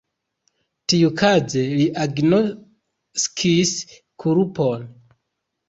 Tiukaze 0.93 1.65
li 1.81 1.85
agnoskis 2.05 3.77
kulpon. 4.25 4.93